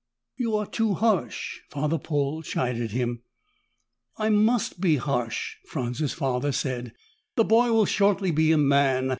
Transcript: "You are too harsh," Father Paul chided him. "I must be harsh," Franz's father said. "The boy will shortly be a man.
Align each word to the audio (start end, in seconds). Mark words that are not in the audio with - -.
"You 0.35 0.55
are 0.55 0.65
too 0.65 0.95
harsh," 0.95 1.59
Father 1.69 1.99
Paul 1.99 2.41
chided 2.41 2.89
him. 2.89 3.21
"I 4.17 4.29
must 4.29 4.81
be 4.81 4.95
harsh," 4.95 5.57
Franz's 5.67 6.11
father 6.13 6.51
said. 6.51 6.93
"The 7.35 7.43
boy 7.45 7.71
will 7.71 7.85
shortly 7.85 8.31
be 8.31 8.51
a 8.51 8.57
man. 8.57 9.09